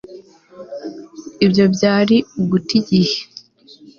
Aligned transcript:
ibyo 1.45 1.65
byari 1.73 2.15
uguta 2.41 2.71
igihe 2.79 3.17